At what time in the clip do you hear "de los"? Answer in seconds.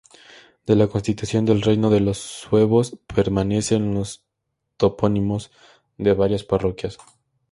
1.91-2.17